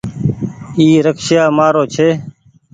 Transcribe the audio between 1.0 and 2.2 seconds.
رڪسييآ مآرو ڇي